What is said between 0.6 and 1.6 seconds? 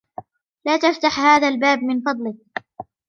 لا تفتح هذا